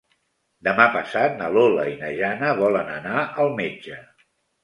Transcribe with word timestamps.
Demà 0.67 0.87
passat 0.93 1.35
na 1.41 1.49
Lola 1.57 1.83
i 1.91 1.93
na 1.99 2.09
Jana 2.21 2.49
volen 2.61 2.89
anar 2.95 3.21
al 3.45 3.53
metge. 3.61 3.99